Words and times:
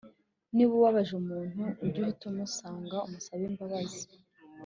niba 0.53 0.71
ubabaje 0.77 1.13
umuntu 1.21 1.63
ujye 1.83 1.97
uhita 2.01 2.23
umusanga 2.31 2.95
umusabe 3.07 3.43
imbabazi 3.51 4.03